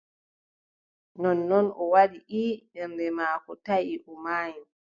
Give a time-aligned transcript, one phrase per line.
[1.21, 4.59] Nonnon o waɗi:«ii» ɓernde maako taʼi o maayi.